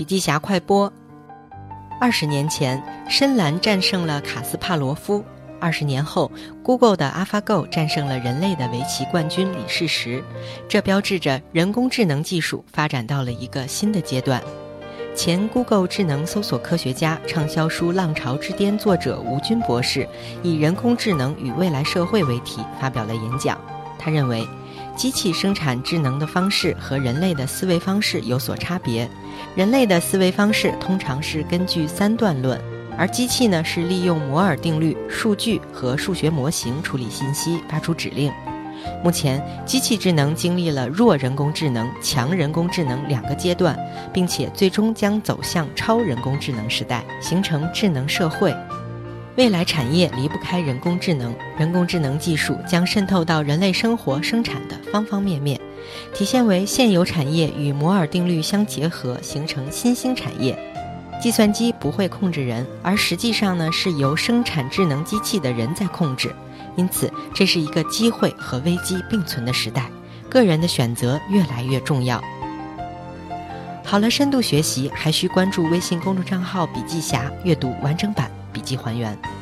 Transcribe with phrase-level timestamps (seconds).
[0.00, 0.90] 笔记侠快播。
[2.00, 5.22] 二十年前，深蓝战胜了卡斯帕罗夫；
[5.60, 6.32] 二十年后
[6.62, 10.24] ，Google 的 AlphaGo 战胜了人类的围棋冠军李世石。
[10.66, 14.42] 这标志着人工智能技术发展到了一个新的阶段。
[15.14, 20.08] 前 Google 智能搜索科学家、畅销书《浪潮之巅》作者吴军博士
[20.42, 23.60] 以“人工智能与未来社会”为题发表了演讲。
[23.98, 24.48] 他认为。
[24.96, 29.08] 机器生产智能的方式和人类的思维方式有所差别。
[29.54, 32.60] 人类的思维方式通常是根据三段论，
[32.96, 38.32] 而机器呢是利用摩尔定律、数据和数学模型处理信息、发出指令。
[39.04, 43.78] 目前，机器智能经历了弱人工智能、强人工智能两个阶段，
[44.12, 48.54] 并且最终将走向超人工智能时代，形成智能社会。
[49.40, 55.58] 未来产业离不开人工智能，人工智能技术将渗透到人类生活生产的方方面面，
[56.12, 60.58] 体现为现有产业与摩尔定律相结合，形成新兴产业。
[61.22, 66.30] 计算机不会控制人，而实际上呢是由生产智能机器的人在控制，
[66.76, 69.90] 因此这是一个机会和危机并存的时代，
[70.28, 72.22] 个人的选择越来越重要。
[73.86, 78.30] 好了，深度学习还需关注微信公众账号“笔记侠”，阅读完整版。
[78.52, 79.39] 笔记还原。